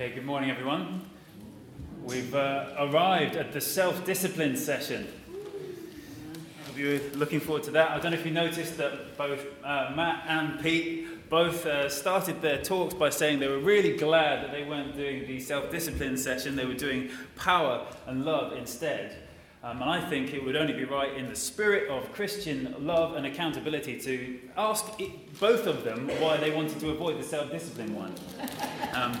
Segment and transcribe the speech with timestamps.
[0.00, 1.02] Okay, good morning, everyone.
[2.04, 5.06] We've uh, arrived at the self discipline session.
[6.66, 7.90] Hope you're looking forward to that.
[7.90, 12.40] I don't know if you noticed that both uh, Matt and Pete both uh, started
[12.40, 16.16] their talks by saying they were really glad that they weren't doing the self discipline
[16.16, 19.18] session, they were doing power and love instead.
[19.62, 23.16] Um, and I think it would only be right in the spirit of Christian love
[23.16, 27.50] and accountability to ask it, both of them why they wanted to avoid the self
[27.50, 28.14] discipline one.
[28.92, 29.12] Um,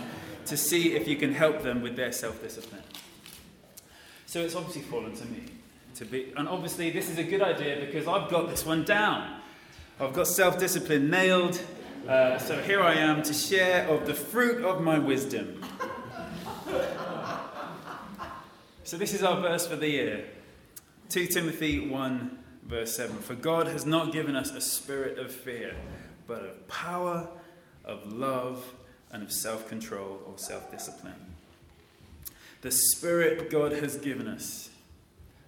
[0.46, 2.82] to see if you can help them with their self discipline.
[4.26, 5.42] So it's obviously fallen to me
[5.96, 9.40] to be, and obviously this is a good idea because I've got this one down.
[9.98, 11.60] I've got self discipline nailed.
[12.08, 15.62] Uh, so here I am to share of the fruit of my wisdom.
[18.84, 20.24] so this is our verse for the year
[21.10, 23.16] 2 Timothy 1, verse 7.
[23.18, 25.74] For God has not given us a spirit of fear,
[26.28, 27.28] but of power,
[27.84, 28.64] of love,
[29.12, 31.14] and of self control or self discipline.
[32.62, 34.70] The Spirit God has given us,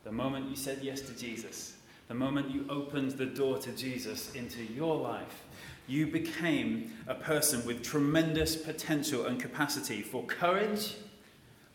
[0.05, 1.75] the moment you said yes to Jesus,
[2.09, 5.43] the moment you opened the door to Jesus into your life,
[5.87, 10.95] you became a person with tremendous potential and capacity for courage,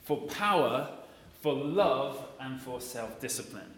[0.03, 0.89] for power,
[1.41, 3.73] for love, and for self discipline.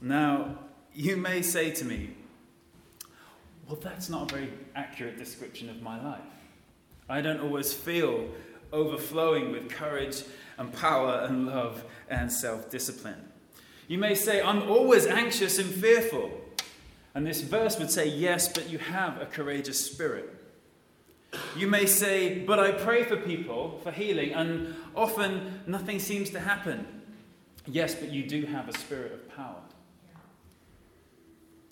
[0.00, 0.58] Now,
[0.94, 2.10] you may say to me,
[3.68, 6.20] well, that's not a very accurate description of my life.
[7.08, 8.28] I don't always feel
[8.72, 10.22] overflowing with courage
[10.58, 13.32] and power and love and self discipline.
[13.88, 16.30] You may say, I'm always anxious and fearful.
[17.14, 20.32] And this verse would say, Yes, but you have a courageous spirit.
[21.56, 26.40] You may say, But I pray for people for healing, and often nothing seems to
[26.40, 26.86] happen.
[27.66, 29.60] Yes, but you do have a spirit of power.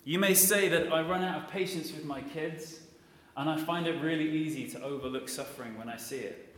[0.07, 2.79] You may say that I run out of patience with my kids
[3.35, 6.55] and I find it really easy to overlook suffering when I see it.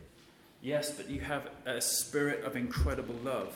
[0.60, 3.54] Yes, but you have a spirit of incredible love.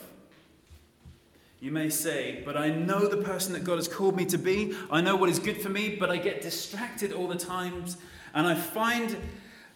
[1.59, 4.75] You may say, but I know the person that God has called me to be.
[4.89, 7.97] I know what is good for me, but I get distracted all the times.
[8.33, 9.15] And I find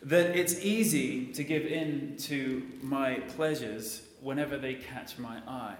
[0.02, 5.78] that it's easy to give in to my pleasures whenever they catch my eye.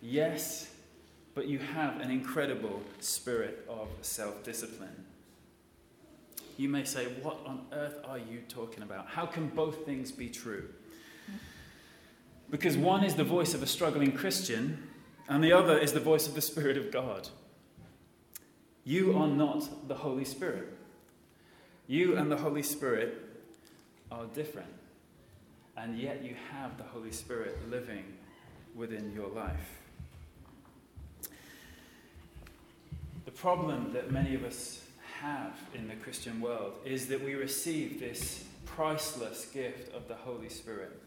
[0.00, 0.71] Yes,
[1.34, 5.04] but you have an incredible spirit of self discipline.
[6.56, 9.08] You may say, What on earth are you talking about?
[9.08, 10.68] How can both things be true?
[12.50, 14.88] Because one is the voice of a struggling Christian,
[15.28, 17.30] and the other is the voice of the Spirit of God.
[18.84, 20.68] You are not the Holy Spirit.
[21.86, 23.18] You and the Holy Spirit
[24.10, 24.72] are different,
[25.76, 28.04] and yet you have the Holy Spirit living
[28.74, 29.81] within your life.
[33.32, 34.82] The problem that many of us
[35.20, 40.50] have in the Christian world is that we receive this priceless gift of the Holy
[40.50, 41.00] Spirit.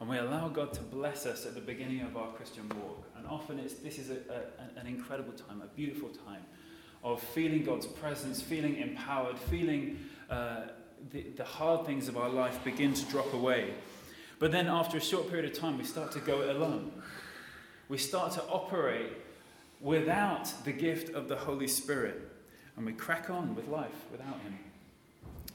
[0.00, 3.06] And we allow God to bless us at the beginning of our Christian walk.
[3.16, 6.42] And often it's, this is a, a, an incredible time, a beautiful time
[7.04, 9.98] of feeling God's presence, feeling empowered, feeling
[10.28, 10.62] uh,
[11.12, 13.74] the, the hard things of our life begin to drop away.
[14.40, 16.90] But then after a short period of time, we start to go it alone.
[17.88, 19.12] We start to operate
[19.80, 22.30] without the gift of the Holy Spirit.
[22.76, 24.58] And we crack on with life without Him.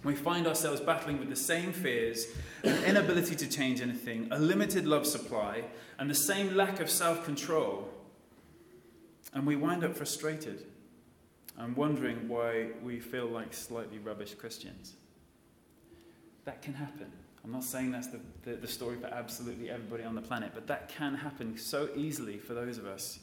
[0.03, 2.28] We find ourselves battling with the same fears,
[2.63, 5.63] an inability to change anything, a limited love supply,
[5.97, 7.90] and the same lack of self control.
[9.34, 10.66] And we wind up frustrated
[11.57, 14.94] and wondering why we feel like slightly rubbish Christians.
[16.44, 17.12] That can happen.
[17.44, 20.68] I'm not saying that's the, the, the, story for absolutely everybody on the planet, but
[20.68, 23.19] that can happen so easily for those of us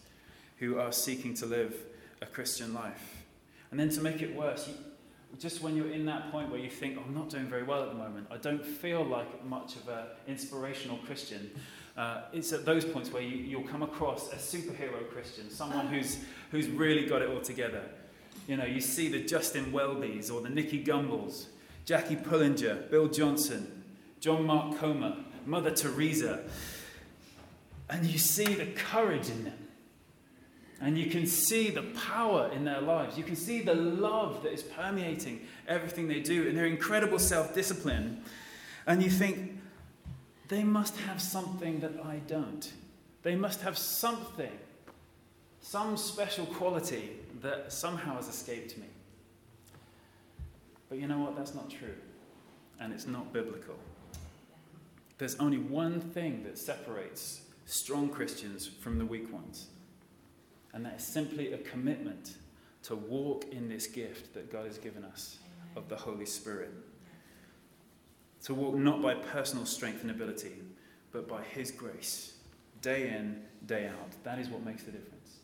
[0.62, 1.74] who are seeking to live
[2.20, 3.24] a Christian life.
[3.72, 4.74] And then to make it worse, you,
[5.40, 7.82] just when you're in that point where you think, oh, I'm not doing very well
[7.82, 11.50] at the moment, I don't feel like much of an inspirational Christian,
[11.96, 16.18] uh, it's at those points where you, you'll come across a superhero Christian, someone who's,
[16.52, 17.82] who's really got it all together.
[18.46, 21.46] You know, you see the Justin Welbys or the Nicky Gumbels,
[21.86, 23.82] Jackie Pullinger, Bill Johnson,
[24.20, 26.44] John Mark Comer, Mother Teresa,
[27.90, 29.58] and you see the courage in them.
[30.82, 33.16] And you can see the power in their lives.
[33.16, 37.54] You can see the love that is permeating everything they do and their incredible self
[37.54, 38.24] discipline.
[38.84, 39.60] And you think,
[40.48, 42.70] they must have something that I don't.
[43.22, 44.50] They must have something,
[45.60, 47.12] some special quality
[47.42, 48.88] that somehow has escaped me.
[50.88, 51.36] But you know what?
[51.36, 51.94] That's not true.
[52.80, 53.76] And it's not biblical.
[55.18, 59.68] There's only one thing that separates strong Christians from the weak ones
[60.72, 62.36] and that is simply a commitment
[62.84, 65.38] to walk in this gift that God has given us
[65.76, 66.72] of the Holy Spirit.
[68.44, 70.52] To walk not by personal strength and ability,
[71.12, 72.34] but by His grace,
[72.80, 74.10] day in, day out.
[74.24, 75.38] That is what makes the difference.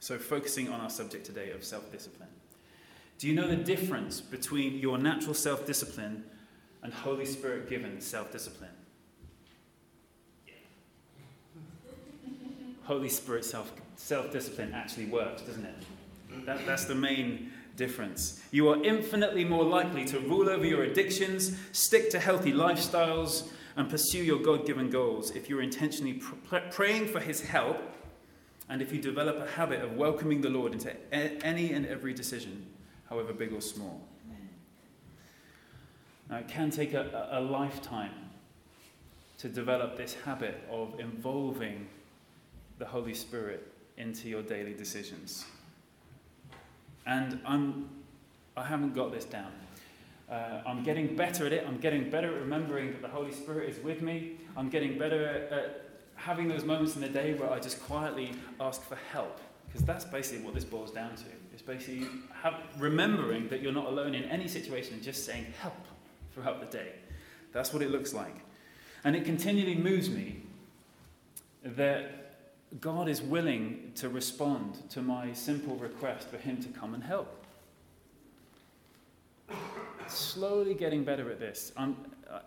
[0.00, 2.30] So, focusing on our subject today of self discipline.
[3.18, 6.24] Do you know the difference between your natural self discipline
[6.82, 8.70] and Holy Spirit given self discipline?
[12.90, 16.44] Holy Spirit self self discipline actually works, doesn't it?
[16.44, 18.42] That, that's the main difference.
[18.50, 23.88] You are infinitely more likely to rule over your addictions, stick to healthy lifestyles, and
[23.88, 27.80] pursue your God given goals if you're intentionally pr- praying for His help
[28.68, 32.66] and if you develop a habit of welcoming the Lord into any and every decision,
[33.08, 34.00] however big or small.
[36.28, 38.30] Now, it can take a, a lifetime
[39.38, 41.86] to develop this habit of involving
[42.80, 45.44] the Holy Spirit into your daily decisions.
[47.06, 47.88] And I'm,
[48.56, 49.52] I haven't got this down.
[50.28, 51.64] Uh, I'm getting better at it.
[51.68, 54.38] I'm getting better at remembering that the Holy Spirit is with me.
[54.56, 58.82] I'm getting better at, having those moments in the day where I just quietly ask
[58.82, 59.40] for help.
[59.66, 61.24] Because that's basically what this boils down to.
[61.52, 62.06] It's basically
[62.42, 65.86] have, remembering that you're not alone in any situation and just saying help
[66.32, 66.92] throughout the day.
[67.52, 68.36] That's what it looks like.
[69.04, 70.42] And it continually moves me
[71.64, 72.19] that
[72.78, 77.36] God is willing to respond to my simple request for Him to come and help.
[80.06, 81.72] Slowly getting better at this.
[81.76, 81.96] I'm,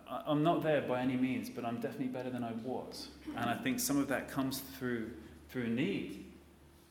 [0.08, 3.08] I, am not there by any means, but I'm definitely better than I was.
[3.36, 5.10] And I think some of that comes through,
[5.50, 6.24] through need.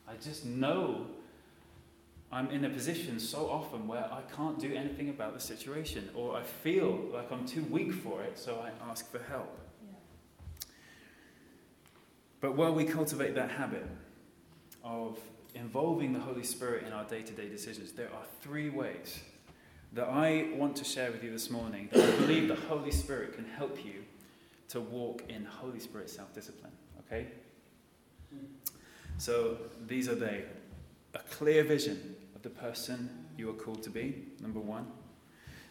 [0.06, 1.06] I just know
[2.30, 6.36] I'm in a position so often where I can't do anything about the situation, or
[6.36, 9.58] I feel like I'm too weak for it, so I ask for help.
[12.44, 13.86] But while we cultivate that habit
[14.84, 15.18] of
[15.54, 19.20] involving the Holy Spirit in our day to day decisions, there are three ways
[19.94, 23.32] that I want to share with you this morning that I believe the Holy Spirit
[23.32, 24.04] can help you
[24.68, 26.72] to walk in Holy Spirit self discipline.
[27.06, 27.28] Okay?
[29.16, 29.56] So
[29.86, 30.44] these are they
[31.14, 33.08] a clear vision of the person
[33.38, 34.86] you are called to be, number one,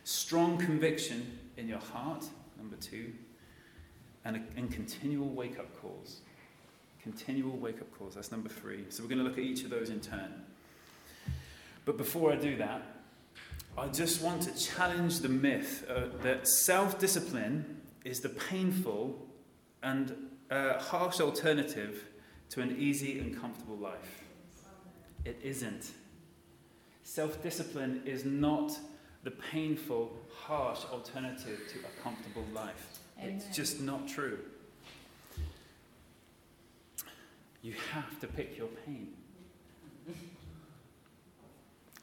[0.05, 2.25] strong conviction in your heart,
[2.57, 3.13] number two,
[4.25, 6.21] and, a, and continual wake up calls.
[7.03, 8.15] Continual wake up calls.
[8.15, 8.85] That's number three.
[8.89, 10.33] So we're going to look at each of those in turn.
[11.83, 12.81] But before I do that,
[13.77, 19.27] I just want to challenge the myth uh, that self discipline is the painful
[19.81, 20.15] and
[20.49, 22.05] uh, harsh alternative
[22.51, 24.23] to an easy and comfortable life.
[25.25, 25.91] It isn't.
[27.03, 28.77] Self discipline is not
[29.23, 32.99] the painful, harsh alternative to a comfortable life.
[33.19, 33.35] Amen.
[33.35, 34.39] It's just not true.
[37.63, 39.13] You have to pick your pain.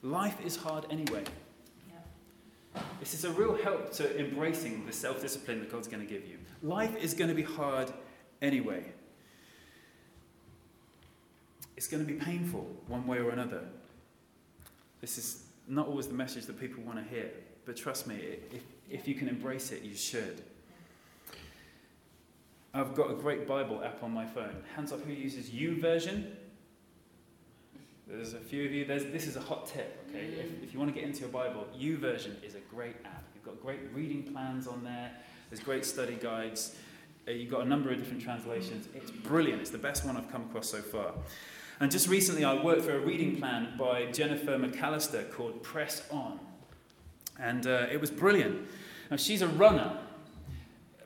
[0.03, 1.23] Life is hard anyway.
[2.99, 6.27] This is a real help to embracing the self discipline that God's going to give
[6.27, 6.39] you.
[6.63, 7.93] Life is going to be hard
[8.41, 8.85] anyway.
[11.77, 13.65] It's going to be painful one way or another.
[15.01, 17.31] This is not always the message that people want to hear,
[17.65, 18.17] but trust me,
[18.53, 20.43] if, if you can embrace it, you should.
[22.73, 24.63] I've got a great Bible app on my phone.
[24.77, 26.31] Hands up who uses YouVersion?
[28.07, 28.85] There's a few of you.
[28.85, 30.27] There's, this is a hot tip, okay?
[30.27, 33.25] If, if you want to get into your Bible, YouVersion is a great app.
[33.35, 35.13] You've got great reading plans on there.
[35.49, 36.77] There's great study guides.
[37.27, 38.89] Uh, you've got a number of different translations.
[38.95, 39.61] It's brilliant.
[39.61, 41.13] It's the best one I've come across so far.
[41.81, 46.39] And just recently, I worked for a reading plan by Jennifer McAllister called Press On.
[47.39, 48.69] And uh, it was brilliant.
[49.11, 49.99] Now, she's a runner,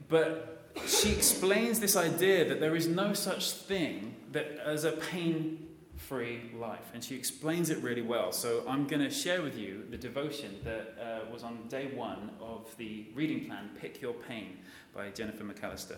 [0.08, 0.53] but
[0.86, 5.64] she explains this idea that there is no such thing that as a pain
[5.96, 6.90] free life.
[6.92, 8.32] And she explains it really well.
[8.32, 12.30] So I'm going to share with you the devotion that uh, was on day one
[12.40, 14.58] of the reading plan, Pick Your Pain,
[14.94, 15.96] by Jennifer McAllister.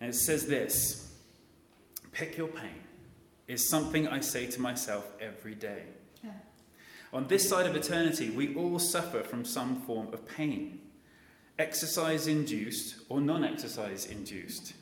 [0.00, 1.12] And it says this
[2.12, 2.82] Pick your pain
[3.48, 5.82] is something I say to myself every day.
[6.22, 6.30] Yeah.
[7.12, 10.80] On this side of eternity, we all suffer from some form of pain
[11.60, 14.72] exercise induced or non exercise induced.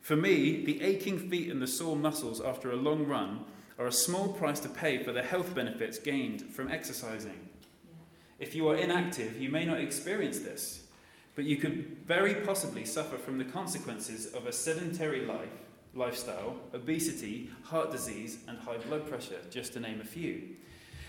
[0.00, 3.44] For me, the aching feet and the sore muscles after a long run
[3.78, 7.48] are a small price to pay for the health benefits gained from exercising.
[8.38, 10.84] If you are inactive, you may not experience this,
[11.34, 15.48] but you could very possibly suffer from the consequences of a sedentary life,
[15.94, 20.56] lifestyle, obesity, heart disease, and high blood pressure, just to name a few.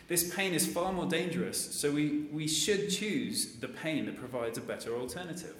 [0.07, 4.57] This pain is far more dangerous, so we, we should choose the pain that provides
[4.57, 5.55] a better alternative.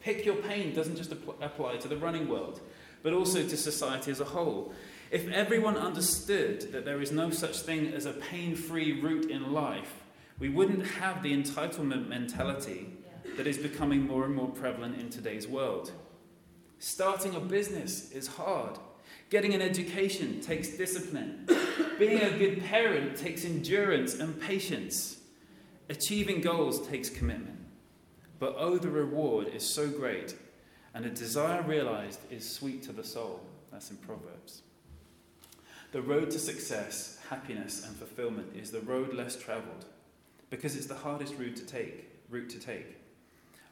[0.00, 2.60] Pick your pain doesn't just apply to the running world,
[3.02, 4.72] but also to society as a whole.
[5.10, 9.52] If everyone understood that there is no such thing as a pain free route in
[9.52, 9.92] life,
[10.38, 12.86] we wouldn't have the entitlement mentality
[13.36, 15.92] that is becoming more and more prevalent in today's world.
[16.78, 18.78] Starting a business is hard.
[19.30, 21.46] Getting an education takes discipline.
[22.00, 25.18] Being a good parent takes endurance and patience.
[25.88, 27.60] Achieving goals takes commitment.
[28.40, 30.34] But oh, the reward is so great,
[30.94, 33.40] and a desire realized is sweet to the soul.
[33.70, 34.62] That's in Proverbs.
[35.92, 39.84] The road to success, happiness, and fulfillment is the road less traveled
[40.48, 42.10] because it's the hardest route to take.
[42.30, 42.96] Route to take.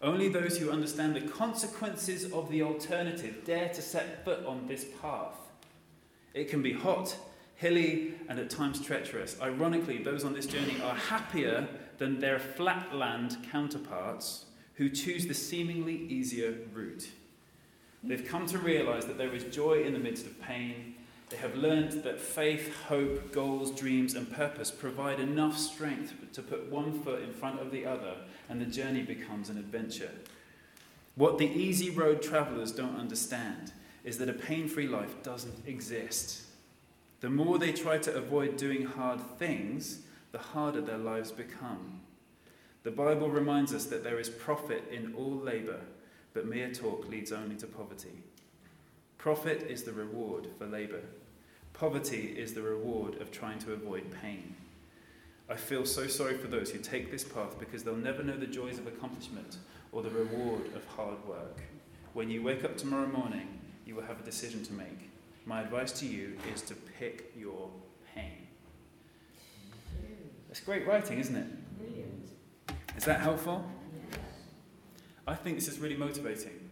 [0.02, 4.86] Only those who understand the consequences of the alternative dare to set foot on this
[5.02, 5.34] path.
[6.38, 7.16] It can be hot,
[7.56, 9.36] hilly, and at times treacherous.
[9.42, 11.66] Ironically, those on this journey are happier
[11.98, 17.10] than their flatland counterparts who choose the seemingly easier route.
[18.04, 20.94] They've come to realize that there is joy in the midst of pain.
[21.30, 26.70] They have learned that faith, hope, goals, dreams, and purpose provide enough strength to put
[26.70, 28.14] one foot in front of the other,
[28.48, 30.12] and the journey becomes an adventure.
[31.16, 33.72] What the easy road travelers don't understand
[34.08, 36.44] is that a pain free life doesn't exist.
[37.20, 39.98] The more they try to avoid doing hard things,
[40.32, 42.00] the harder their lives become.
[42.84, 45.80] The Bible reminds us that there is profit in all labour,
[46.32, 48.22] but mere talk leads only to poverty.
[49.18, 51.02] Profit is the reward for labour.
[51.74, 54.54] Poverty is the reward of trying to avoid pain.
[55.50, 58.46] I feel so sorry for those who take this path because they'll never know the
[58.46, 59.58] joys of accomplishment
[59.92, 61.60] or the reward of hard work.
[62.14, 65.10] When you wake up tomorrow morning, you will have a decision to make.
[65.46, 67.70] My advice to you is to pick your
[68.14, 68.46] pain.
[70.50, 71.78] It's great writing, isn't it?
[71.78, 72.28] Brilliant.
[72.98, 73.64] Is that helpful?
[74.10, 74.20] Yes.
[75.26, 76.68] I think this is really motivating.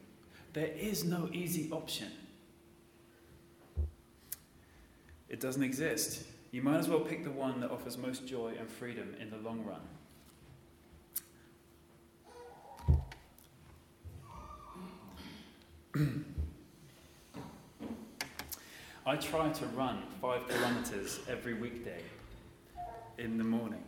[0.52, 2.08] There is no easy option.
[5.30, 6.24] It doesn't exist.
[6.52, 9.38] You might as well pick the one that offers most joy and freedom in the
[9.38, 9.64] long
[15.96, 16.24] run.
[19.08, 22.00] I try to run five kilometres every weekday
[23.18, 23.84] in the morning.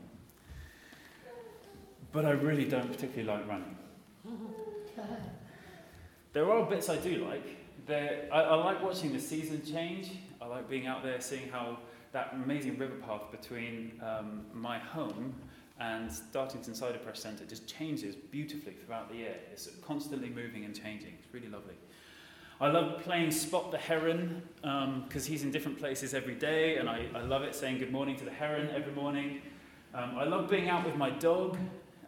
[2.12, 3.76] But I really don't particularly like running.
[6.32, 7.44] there are bits I do like.
[7.84, 10.12] There, I, I like watching the season change.
[10.40, 11.78] I like being out there, seeing how
[12.12, 15.34] that amazing river path between um, my home
[15.80, 19.34] and Dartington Cider Press Centre just changes beautifully throughout the year.
[19.50, 21.14] It's constantly moving and changing.
[21.18, 21.75] It's really lovely.
[22.61, 26.88] I love playing Spot the Heron because um, he's in different places every day, and
[26.88, 29.43] I, I, love it saying good morning to the heron every morning.
[29.95, 31.57] Um, I love being out with my dog.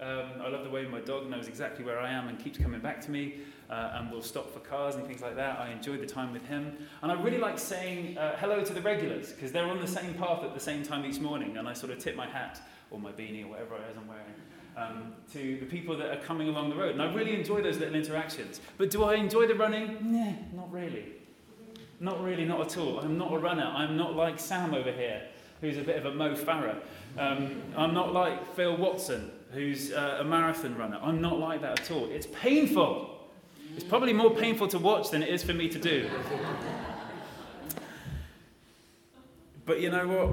[0.01, 2.81] Um, I love the way my dog knows exactly where I am and keeps coming
[2.81, 3.37] back to me
[3.71, 5.61] uh, and will stop for cars and things like that.
[5.61, 6.79] I enjoy the time with him.
[7.03, 10.15] And I really like saying uh, hello to the regulars because they're on the same
[10.15, 12.99] path at the same time each morning, and I sort of tip my hat or
[12.99, 14.25] my beanie or whatever it is I'm wearing
[14.77, 16.93] um, to the people that are coming along the road.
[16.93, 18.61] And I really enjoy those little interactions.
[18.79, 19.99] But do I enjoy the running?
[20.13, 21.07] Nah, not really.
[22.01, 23.01] Not really, not at all.
[23.01, 23.71] I'm not a runner.
[23.75, 25.23] I'm not like Sam over here,
[25.61, 26.77] who's a bit of a Mo Farah.
[27.19, 30.99] Um, I'm not like Phil Watson, who's uh, a marathon runner.
[31.03, 32.07] I'm not like that at all.
[32.11, 33.19] It's painful.
[33.77, 36.09] It's probably more painful to watch than it is for me to do.
[39.67, 40.31] but you know what?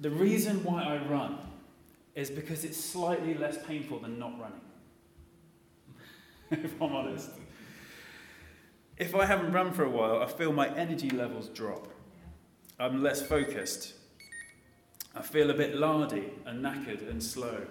[0.00, 1.38] The reason why I run
[2.14, 4.60] is because it's slightly less painful than not running.
[6.50, 7.30] if I'm honest.
[8.98, 11.88] If I haven't run for a while, I feel my energy levels drop.
[12.78, 13.94] I'm less focused.
[15.14, 17.66] I feel a bit lardy and knackered and slow.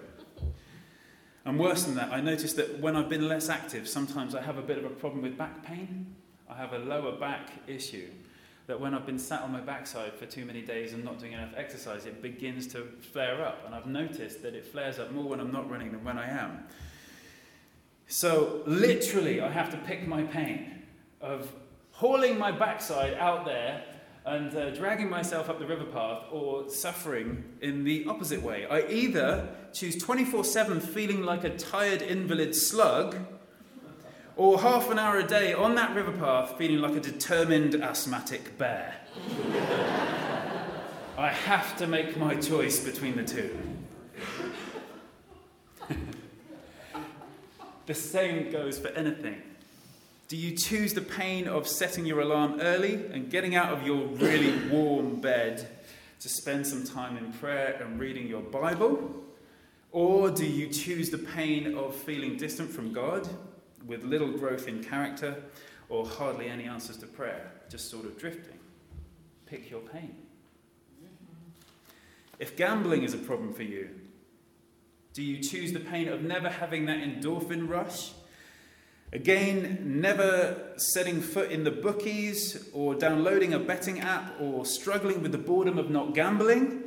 [1.44, 4.58] And worse than that, I notice that when I've been less active, sometimes I have
[4.58, 6.14] a bit of a problem with back pain.
[6.48, 8.08] I have a lower back issue
[8.72, 11.32] that when I've been sat on my backside for too many days and not doing
[11.32, 13.66] enough exercise, it begins to flare up.
[13.66, 16.26] And I've noticed that it flares up more when I'm not running than when I
[16.26, 16.64] am.
[18.06, 20.84] So, literally, I have to pick my pain
[21.20, 21.52] of
[21.90, 23.84] hauling my backside out there
[24.24, 28.64] and uh, dragging myself up the river path or suffering in the opposite way.
[28.64, 33.18] I either choose 24 7 feeling like a tired invalid slug
[34.42, 38.58] or half an hour a day on that river path feeling like a determined asthmatic
[38.58, 38.92] bear.
[41.16, 43.56] I have to make my choice between the two.
[47.86, 49.40] the same goes for anything.
[50.26, 54.08] Do you choose the pain of setting your alarm early and getting out of your
[54.08, 55.68] really warm bed
[56.18, 59.22] to spend some time in prayer and reading your Bible?
[59.92, 63.28] Or do you choose the pain of feeling distant from God
[63.86, 65.42] with little growth in character
[65.88, 68.58] or hardly any answers to prayer, just sort of drifting.
[69.46, 70.14] Pick your pain.
[72.38, 73.90] If gambling is a problem for you,
[75.14, 78.12] Do you choose the pain of never having that endorphin rush?
[79.12, 85.32] Again, never setting foot in the bookies or downloading a betting app or struggling with
[85.32, 86.84] the boredom of not gambling?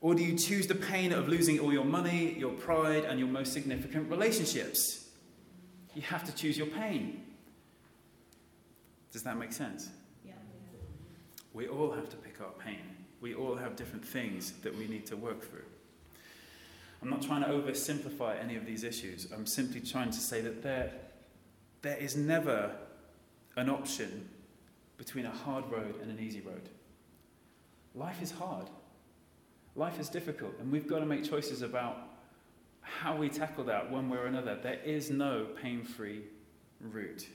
[0.00, 3.28] Or do you choose the pain of losing all your money, your pride, and your
[3.28, 5.01] most significant relationships?
[5.94, 7.22] You have to choose your pain.
[9.12, 9.90] Does that make sense?
[10.24, 10.32] Yeah.
[11.52, 12.80] We all have to pick our pain.
[13.20, 15.64] We all have different things that we need to work through.
[17.02, 19.28] I'm not trying to oversimplify any of these issues.
[19.32, 20.92] I'm simply trying to say that there,
[21.82, 22.74] there is never
[23.56, 24.28] an option
[24.96, 26.68] between a hard road and an easy road.
[27.94, 28.66] Life is hard.
[29.74, 31.96] Life is difficult, and we've got to make choices about
[32.82, 34.58] how we tackle that one way or another.
[34.62, 36.22] There is no pain free
[36.80, 37.26] route.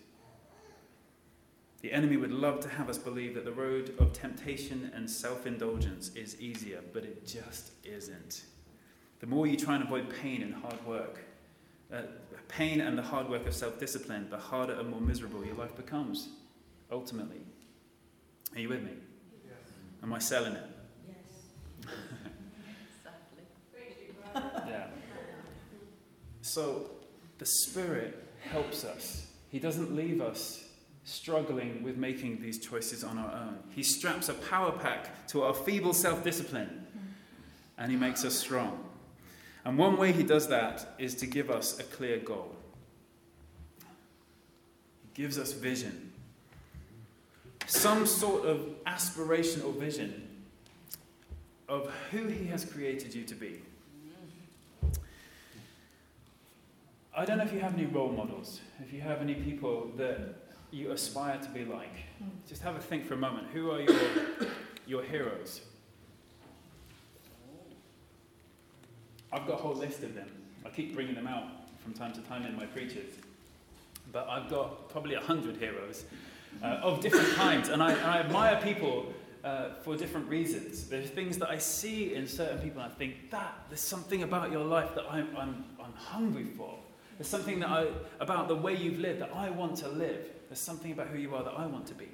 [1.82, 5.46] The enemy would love to have us believe that the road of temptation and self
[5.46, 8.44] indulgence is easier, but it just isn't.
[9.20, 11.24] The more you try and avoid pain and hard work,
[11.94, 12.02] uh,
[12.48, 15.76] pain and the hard work of self discipline, the harder and more miserable your life
[15.76, 16.30] becomes,
[16.92, 17.42] ultimately.
[18.56, 18.92] Are you with me?
[19.46, 19.56] Yes.
[20.04, 20.70] Am I selling it?
[21.08, 21.94] Yes.
[24.68, 24.88] Yeah.
[26.48, 26.90] So
[27.40, 29.28] the Spirit helps us.
[29.52, 30.64] He doesn't leave us
[31.04, 33.60] struggling with making these choices on our own.
[33.76, 36.88] He straps a power pack to our feeble self discipline
[37.78, 38.82] and He makes us strong.
[39.66, 42.56] And one way He does that is to give us a clear goal.
[45.02, 46.14] He gives us vision.
[47.66, 50.30] Some sort of aspiration or vision
[51.68, 53.64] of who He has created you to be.
[57.18, 60.36] I don't know if you have any role models, if you have any people that
[60.70, 61.96] you aspire to be like.
[62.48, 63.48] Just have a think for a moment.
[63.52, 64.00] Who are your,
[64.86, 65.62] your heroes?
[69.34, 70.30] I've got a whole list of them.
[70.64, 71.46] I keep bringing them out
[71.84, 73.10] from time to time in my preachers.
[74.12, 76.06] But I've got probably a hundred heroes
[76.62, 77.70] uh, of different kinds.
[77.70, 79.12] And I, I admire people
[79.44, 80.88] uh, for different reasons.
[80.88, 84.52] There's things that I see in certain people and I think, that, there's something about
[84.52, 86.78] your life that I'm, I'm, I'm hungry for.
[87.18, 87.88] There's something that I,
[88.20, 90.30] about the way you've lived that I want to live.
[90.50, 92.08] There's something about who you are that I want to be.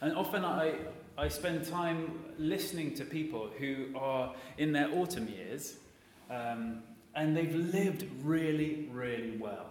[0.00, 0.74] And often I,
[1.16, 5.76] I spend time listening to people who are in their autumn years
[6.30, 6.82] um,
[7.14, 9.66] and they've lived really, really well.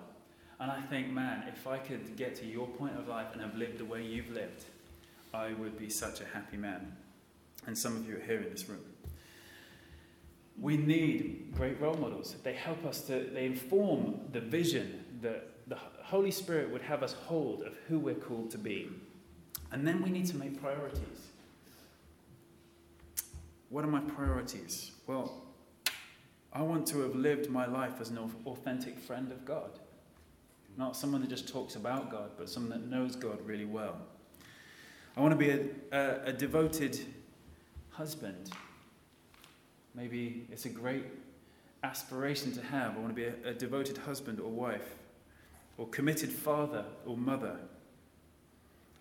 [0.60, 3.56] And I think, man, if I could get to your point of life and have
[3.56, 4.64] lived the way you've lived,
[5.34, 6.96] I would be such a happy man.
[7.68, 8.80] And some of you are here in this room.
[10.60, 12.36] We need great role models.
[12.44, 17.14] They help us to, they inform the vision that the Holy Spirit would have us
[17.14, 18.90] hold of who we're called to be.
[19.72, 21.28] And then we need to make priorities.
[23.70, 24.92] What are my priorities?
[25.06, 25.44] Well,
[26.54, 29.72] I want to have lived my life as an authentic friend of God.
[30.78, 33.98] Not someone that just talks about God, but someone that knows God really well.
[35.18, 37.00] I want to be a, a, a devoted
[37.90, 38.52] husband.
[39.98, 41.06] Maybe it's a great
[41.84, 42.96] aspiration to have.
[42.96, 44.96] I want to be a, a devoted husband or wife,
[45.78, 47.58] or committed father or mother.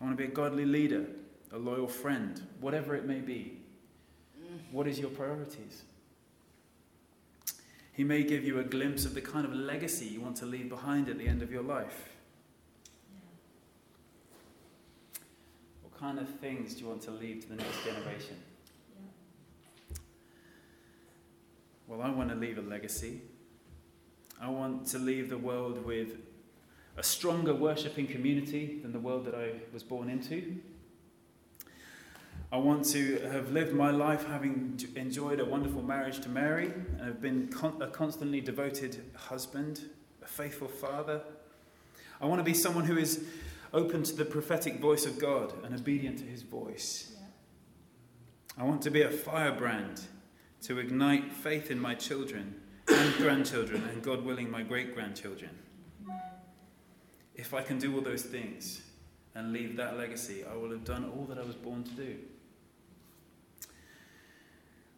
[0.01, 1.05] I want to be a godly leader,
[1.53, 3.59] a loyal friend, whatever it may be.
[4.73, 5.83] What is your priorities?
[7.93, 10.69] He may give you a glimpse of the kind of legacy you want to leave
[10.69, 12.09] behind at the end of your life.
[15.83, 18.37] What kind of things do you want to leave to the next generation?
[21.89, 23.21] Well, I want to leave a legacy.
[24.41, 26.17] I want to leave the world with
[26.97, 30.57] a stronger worshipping community than the world that I was born into.
[32.51, 37.03] I want to have lived my life having enjoyed a wonderful marriage to Mary and
[37.03, 39.89] have been con- a constantly devoted husband,
[40.23, 41.23] a faithful father.
[42.21, 43.25] I want to be someone who is
[43.73, 47.15] open to the prophetic voice of God and obedient to his voice.
[48.59, 50.03] I want to be a firebrand
[50.63, 55.51] to ignite faith in my children and grandchildren, and God willing, my great grandchildren.
[57.35, 58.83] If I can do all those things
[59.35, 62.17] and leave that legacy, I will have done all that I was born to do.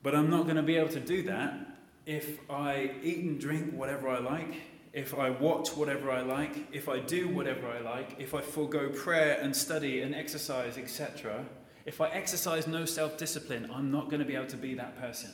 [0.03, 3.75] But I'm not going to be able to do that if I eat and drink
[3.75, 4.55] whatever I like,
[4.95, 8.89] if I watch whatever I like, if I do whatever I like, if I forego
[8.89, 11.45] prayer and study and exercise, etc.
[11.85, 14.99] If I exercise no self discipline, I'm not going to be able to be that
[14.99, 15.31] person.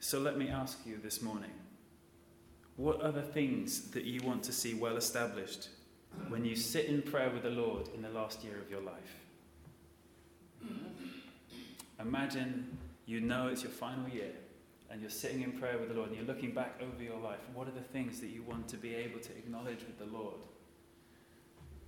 [0.00, 1.50] So let me ask you this morning
[2.76, 5.68] what are the things that you want to see well established
[6.28, 9.16] when you sit in prayer with the Lord in the last year of your life?
[12.00, 14.30] Imagine you know it's your final year
[14.90, 17.40] and you're sitting in prayer with the Lord and you're looking back over your life,
[17.52, 20.36] what are the things that you want to be able to acknowledge with the Lord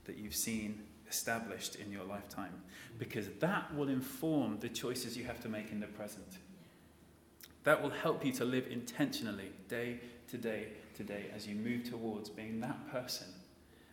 [0.05, 2.61] that you've seen established in your lifetime?
[2.99, 6.39] Because that will inform the choices you have to make in the present.
[7.65, 11.89] That will help you to live intentionally, day to day to day, as you move
[11.89, 13.27] towards being that person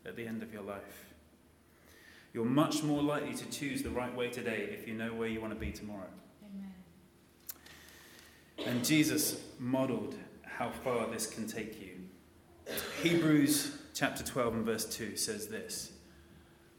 [0.06, 1.14] at the end of your life.
[2.34, 5.42] You're much more likely to choose the right way today if you know where you
[5.42, 6.10] want to be tomorrow.
[6.46, 6.74] Amen.
[8.68, 11.92] And Jesus modeled how far this can take you.
[13.02, 15.92] Hebrews chapter 12 and verse 2 says this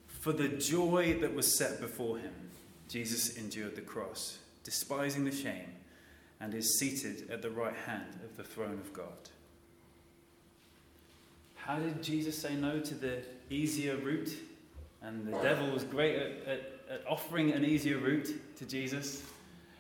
[0.07, 2.33] For the joy that was set before him,
[2.89, 5.73] Jesus endured the cross, despising the shame,
[6.41, 9.31] and is seated at the right hand of the throne of God.
[11.57, 13.19] How did Jesus say no to the
[13.51, 14.35] easier route?
[15.03, 19.23] And the devil was great at, at, at offering an easier route to Jesus.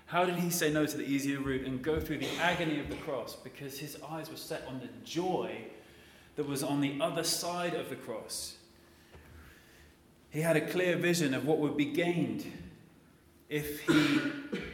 [0.06, 2.88] How did he say no to the easier route and go through the agony of
[2.88, 3.36] the cross?
[3.36, 5.64] Because his eyes were set on the joy
[6.36, 8.56] that was on the other side of the cross.
[10.30, 12.50] He had a clear vision of what would be gained
[13.48, 14.20] if he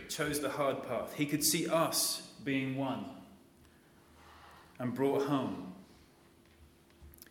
[0.08, 1.14] chose the hard path.
[1.14, 3.04] He could see us being won
[4.78, 5.72] and brought home.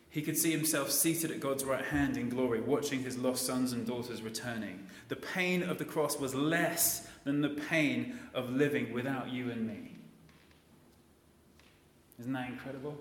[0.08, 3.72] He could see himself seated at God's right hand in glory, watching his lost sons
[3.72, 4.86] and daughters returning.
[5.08, 9.66] The pain of the cross was less than the pain of living without you and
[9.66, 9.90] me.
[12.20, 12.96] Isn't that incredible?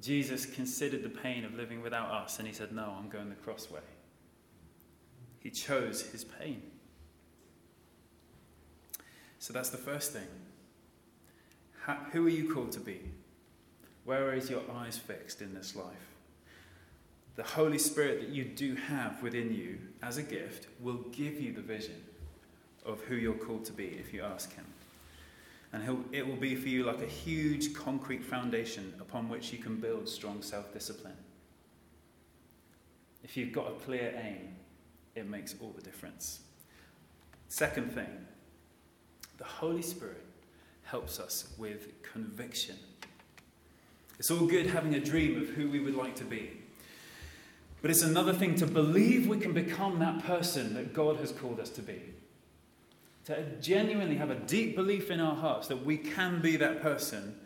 [0.00, 3.34] Jesus considered the pain of living without us, and he said, No, I'm going the
[3.36, 3.80] cross way.
[5.44, 6.62] He chose his pain.
[9.38, 10.26] So that's the first thing.
[11.82, 13.02] How, who are you called to be?
[14.06, 16.14] Where is your eyes fixed in this life?
[17.36, 21.52] The Holy Spirit that you do have within you as a gift will give you
[21.52, 22.02] the vision
[22.86, 24.64] of who you're called to be if you ask Him.
[25.74, 29.76] And it will be for you like a huge concrete foundation upon which you can
[29.76, 31.16] build strong self discipline.
[33.22, 34.54] If you've got a clear aim,
[35.14, 36.40] it makes all the difference.
[37.48, 38.26] Second thing,
[39.38, 40.24] the Holy Spirit
[40.84, 42.76] helps us with conviction.
[44.18, 46.52] It's all good having a dream of who we would like to be.
[47.82, 51.60] But it's another thing to believe we can become that person that God has called
[51.60, 52.00] us to be.
[53.26, 57.38] To genuinely have a deep belief in our hearts that we can be that person.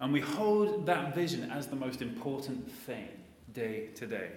[0.00, 3.08] And we hold that vision as the most important thing
[3.52, 4.30] day to day.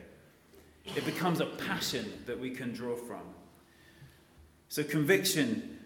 [0.93, 3.21] It becomes a passion that we can draw from.
[4.69, 5.80] So, conviction,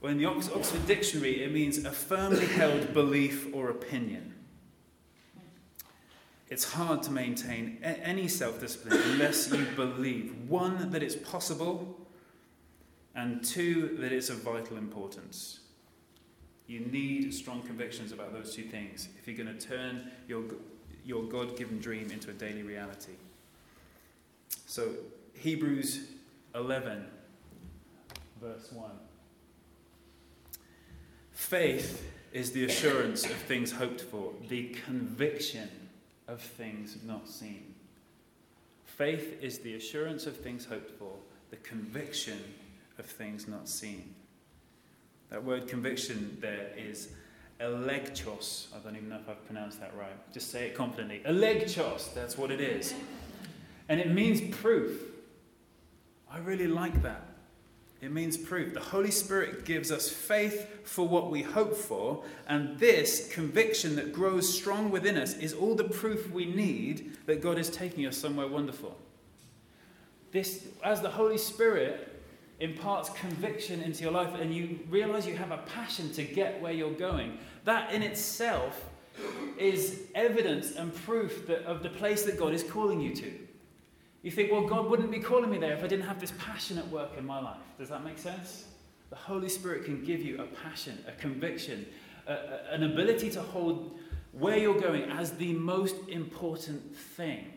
[0.00, 4.34] well, in the Oxford Dictionary, it means a firmly held belief or opinion.
[6.48, 11.98] It's hard to maintain any self discipline unless you believe one, that it's possible,
[13.14, 15.60] and two, that it's of vital importance.
[16.66, 20.42] You need strong convictions about those two things if you're going to turn your,
[21.04, 23.12] your God given dream into a daily reality.
[24.66, 24.90] So,
[25.34, 26.08] Hebrews
[26.54, 27.06] 11,
[28.40, 28.90] verse 1.
[31.32, 35.68] Faith is the assurance of things hoped for, the conviction
[36.28, 37.74] of things not seen.
[38.84, 41.12] Faith is the assurance of things hoped for,
[41.50, 42.38] the conviction
[42.98, 44.14] of things not seen.
[45.30, 47.08] That word conviction there is
[47.60, 48.66] elegchos.
[48.74, 50.32] I don't even know if I've pronounced that right.
[50.32, 51.22] Just say it confidently.
[51.26, 52.94] Elegchos, that's what it is.
[53.92, 55.02] And it means proof.
[56.30, 57.26] I really like that.
[58.00, 58.72] It means proof.
[58.72, 64.14] The Holy Spirit gives us faith for what we hope for, and this conviction that
[64.14, 68.16] grows strong within us is all the proof we need that God is taking us
[68.16, 68.96] somewhere wonderful.
[70.30, 72.18] This, as the Holy Spirit
[72.60, 76.72] imparts conviction into your life and you realize you have a passion to get where
[76.72, 78.86] you're going, that in itself
[79.58, 83.32] is evidence and proof that, of the place that God is calling you to.
[84.22, 86.78] You think, well, God wouldn't be calling me there if I didn't have this passion
[86.78, 87.58] at work in my life.
[87.78, 88.66] Does that make sense?
[89.10, 91.86] The Holy Spirit can give you a passion, a conviction,
[92.26, 93.98] a, a, an ability to hold
[94.32, 97.52] where you're going as the most important thing.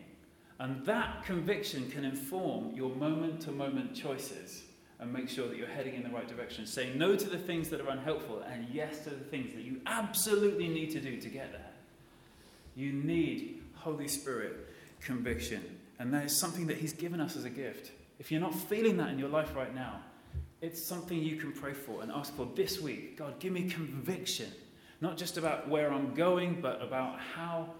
[0.58, 4.64] And that conviction can inform your moment to moment choices
[4.98, 6.66] and make sure that you're heading in the right direction.
[6.66, 9.80] Say no to the things that are unhelpful and yes to the things that you
[9.86, 11.70] absolutely need to do to get there.
[12.74, 15.62] You need Holy Spirit conviction.
[15.98, 17.92] And that is something that He's given us as a gift.
[18.18, 20.00] If you're not feeling that in your life right now,
[20.60, 23.18] it's something you can pray for and ask for this week.
[23.18, 24.50] God, give me conviction,
[25.00, 27.70] not just about where I'm going, but about how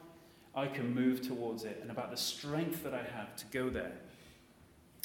[0.55, 3.93] I can move towards it and about the strength that I have to go there.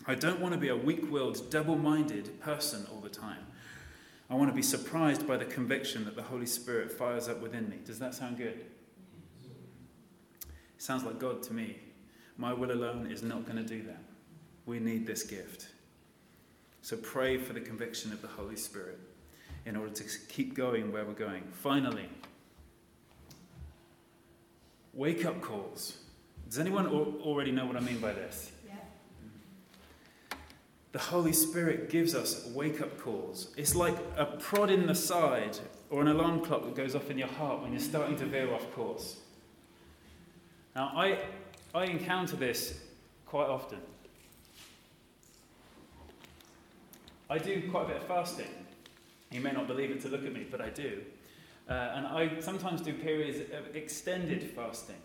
[0.08, 3.45] I don't want to be a weak willed, double minded person all the time.
[4.30, 7.69] I want to be surprised by the conviction that the Holy Spirit fires up within
[7.69, 7.78] me.
[7.86, 8.65] Does that sound good?
[10.78, 11.78] Sounds like God to me.
[12.41, 14.01] My will alone is not going to do that.
[14.65, 15.67] We need this gift.
[16.82, 18.97] So pray for the conviction of the Holy Spirit
[19.67, 21.43] in order to keep going where we're going.
[21.51, 22.10] Finally,
[24.91, 25.97] wake up calls.
[26.49, 28.51] Does anyone already know what I mean by this?
[28.67, 28.73] Yeah.
[30.93, 33.54] The Holy Spirit gives us wake up calls.
[33.56, 35.60] It's like a prod in the side
[35.91, 38.51] or an alarm clock that goes off in your heart when you're starting to veer
[38.51, 39.17] off course.
[40.75, 41.19] Now, I,
[41.74, 42.80] I encounter this
[43.26, 43.80] quite often.
[47.30, 48.48] I do quite a bit of fasting.
[49.32, 51.02] You may not believe it to look at me, but I do.
[51.70, 54.98] Uh, and I sometimes do periods of extended fasting.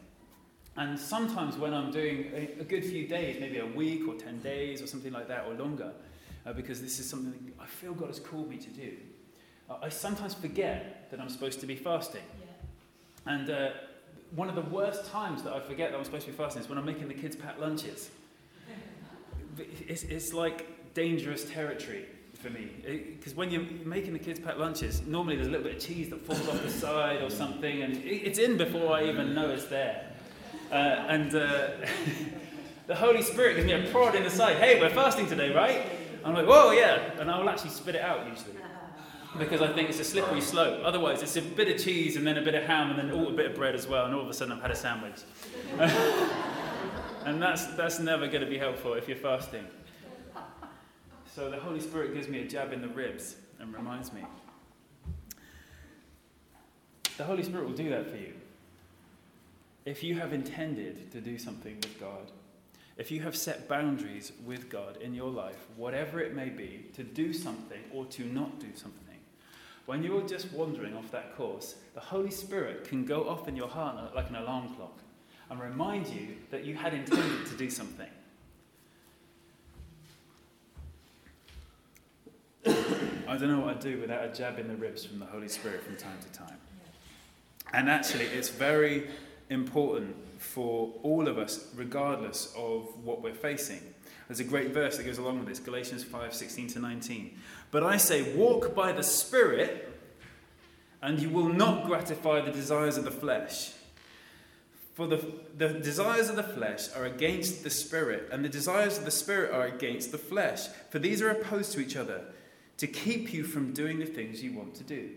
[0.76, 4.40] And sometimes when I'm doing a, a, good few days, maybe a week or 10
[4.40, 5.92] days or something like that, or longer,
[6.44, 8.92] uh, because this is something I feel God has called me to do,
[9.70, 12.22] uh, I sometimes forget that I'm supposed to be fasting.
[12.40, 13.32] Yeah.
[13.32, 13.70] And uh,
[14.36, 16.68] one of the worst times that I forget that I'm supposed to be fasting is
[16.68, 18.10] when I'm making the kids pack lunches.
[19.88, 22.68] it's, it's like dangerous territory for me.
[23.18, 26.10] Because when you're making the kids pack lunches, normally there's a little bit of cheese
[26.10, 29.64] that falls off the side or something, and it's in before I even know it's
[29.66, 30.04] there.
[30.70, 31.70] Uh, and uh,
[32.86, 34.58] the Holy Spirit gives me a prod in the side.
[34.58, 35.82] Hey, we're fasting today, right?
[36.24, 37.10] I'm like, whoa, yeah.
[37.18, 38.56] And I will actually spit it out usually.
[39.38, 40.80] Because I think it's a slippery slope.
[40.84, 43.28] Otherwise, it's a bit of cheese and then a bit of ham and then all
[43.28, 45.20] a bit of bread as well, and all of a sudden I've had a sandwich.
[47.26, 49.66] and that's, that's never going to be helpful if you're fasting.
[51.34, 54.22] So the Holy Spirit gives me a jab in the ribs and reminds me.
[57.18, 58.32] The Holy Spirit will do that for you.
[59.84, 62.30] If you have intended to do something with God,
[62.96, 67.04] if you have set boundaries with God in your life, whatever it may be, to
[67.04, 69.05] do something or to not do something,
[69.86, 73.68] when you're just wandering off that course, the Holy Spirit can go off in your
[73.68, 74.98] heart like an alarm clock
[75.48, 78.10] and remind you that you had intended to do something.
[82.66, 85.48] I don't know what I'd do without a jab in the ribs from the Holy
[85.48, 86.58] Spirit from time to time.
[87.72, 89.08] And actually, it's very
[89.50, 93.80] important for all of us, regardless of what we're facing.
[94.28, 97.38] There's a great verse that goes along with this Galatians 5 16 to 19.
[97.70, 99.92] But I say, walk by the Spirit,
[101.02, 103.72] and you will not gratify the desires of the flesh.
[104.94, 105.22] For the,
[105.58, 109.52] the desires of the flesh are against the Spirit, and the desires of the Spirit
[109.52, 110.68] are against the flesh.
[110.90, 112.22] For these are opposed to each other
[112.78, 115.10] to keep you from doing the things you want to do.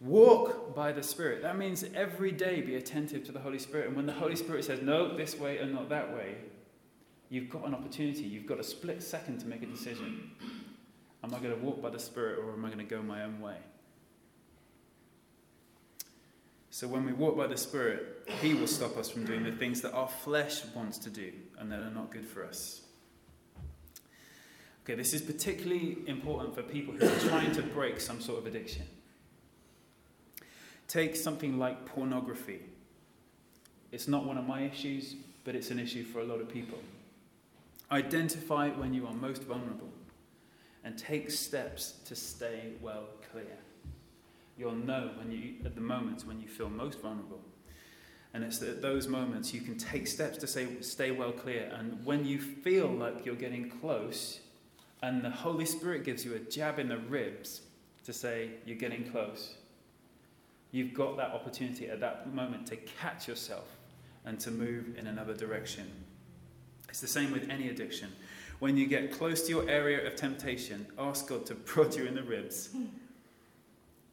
[0.00, 1.42] Walk by the Spirit.
[1.42, 3.86] That means every day be attentive to the Holy Spirit.
[3.86, 6.34] And when the Holy Spirit says, no, this way and not that way,
[7.32, 8.24] you've got an opportunity.
[8.24, 10.32] You've got a split second to make a decision.
[11.24, 13.24] Am I going to walk by the Spirit or am I going to go my
[13.24, 13.56] own way?
[16.68, 19.80] So when we walk by the Spirit, He will stop us from doing the things
[19.80, 22.82] that our flesh wants to do and that are not good for us.
[24.84, 28.46] Okay, this is particularly important for people who are trying to break some sort of
[28.46, 28.82] addiction.
[30.86, 32.60] Take something like pornography.
[33.90, 35.14] It's not one of my issues,
[35.44, 36.78] but it's an issue for a lot of people.
[37.92, 39.90] Identify when you are most vulnerable
[40.82, 43.58] and take steps to stay well clear.
[44.56, 47.42] You'll know when you, at the moments when you feel most vulnerable.
[48.32, 51.70] And it's at those moments you can take steps to say, stay well clear.
[51.78, 54.40] And when you feel like you're getting close,
[55.02, 57.60] and the Holy Spirit gives you a jab in the ribs
[58.04, 59.54] to say, You're getting close.
[60.70, 63.68] You've got that opportunity at that moment to catch yourself
[64.24, 65.90] and to move in another direction.
[66.92, 68.12] It's the same with any addiction.
[68.58, 72.14] When you get close to your area of temptation, ask God to prod you in
[72.14, 72.68] the ribs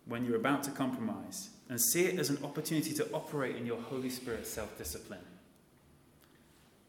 [0.06, 3.82] when you're about to compromise and see it as an opportunity to operate in your
[3.82, 5.20] Holy Spirit self discipline.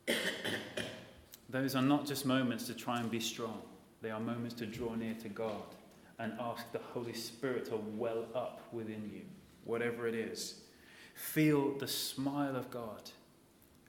[1.50, 3.60] Those are not just moments to try and be strong.
[4.00, 5.74] They are moments to draw near to God
[6.20, 9.22] and ask the Holy Spirit to well up within you,
[9.64, 10.60] whatever it is.
[11.16, 13.10] Feel the smile of God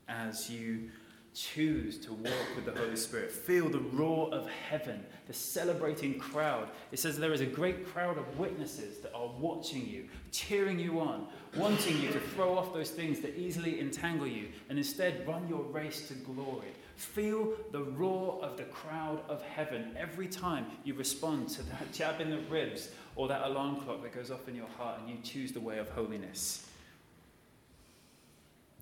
[0.10, 0.90] as you
[1.34, 3.32] choose to walk with the Holy Spirit.
[3.32, 6.68] Feel the roar of heaven, the celebrating crowd.
[6.92, 11.00] It says there is a great crowd of witnesses that are watching you, cheering you
[11.00, 15.48] on, wanting you to throw off those things that easily entangle you, and instead run
[15.48, 16.74] your race to glory.
[16.98, 22.20] Feel the roar of the crowd of heaven every time you respond to that jab
[22.20, 25.18] in the ribs or that alarm clock that goes off in your heart and you
[25.24, 26.68] choose the way of holiness.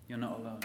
[0.08, 0.60] You're not alone.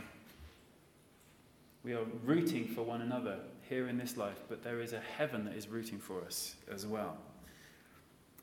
[1.84, 5.44] We are rooting for one another here in this life, but there is a heaven
[5.44, 7.18] that is rooting for us as well.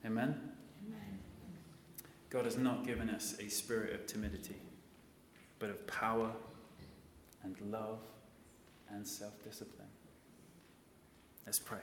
[0.05, 0.39] Amen?
[2.29, 4.55] God has not given us a spirit of timidity,
[5.59, 6.31] but of power
[7.43, 7.99] and love
[8.89, 9.87] and self discipline.
[11.45, 11.79] Let's pray.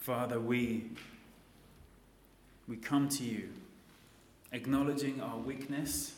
[0.00, 0.90] Father, we,
[2.68, 3.48] we come to you
[4.52, 6.14] acknowledging our weakness,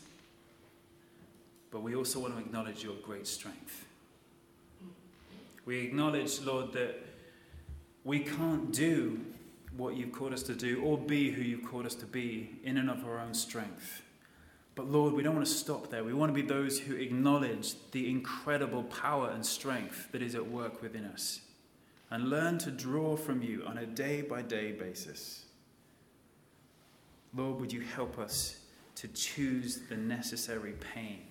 [1.71, 3.85] but we also want to acknowledge your great strength.
[5.65, 7.03] We acknowledge, Lord, that
[8.03, 9.19] we can't do
[9.75, 12.77] what you've called us to do or be who you've called us to be in
[12.77, 14.01] and of our own strength.
[14.75, 16.03] But Lord, we don't want to stop there.
[16.03, 20.47] We want to be those who acknowledge the incredible power and strength that is at
[20.49, 21.41] work within us
[22.11, 25.46] and learn to draw from you on a day by day basis.
[27.35, 28.59] Lord, would you help us
[28.95, 31.21] to choose the necessary pain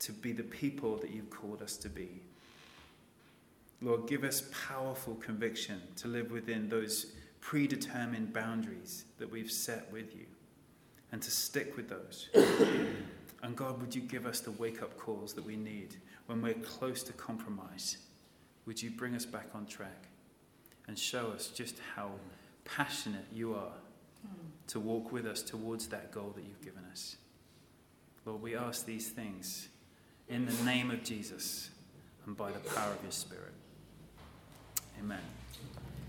[0.00, 2.22] to be the people that you've called us to be?
[3.82, 10.14] Lord, give us powerful conviction to live within those predetermined boundaries that we've set with
[10.14, 10.26] you
[11.12, 12.28] and to stick with those.
[13.42, 16.54] and God, would you give us the wake up calls that we need when we're
[16.54, 17.98] close to compromise?
[18.66, 20.08] Would you bring us back on track
[20.86, 22.10] and show us just how
[22.64, 23.72] passionate you are
[24.70, 27.16] to walk with us towards that goal that you've given us?
[28.24, 29.68] Lord, we ask these things
[30.28, 31.70] in the name of Jesus
[32.26, 33.52] and by the power of your Spirit.
[34.98, 35.39] Amen.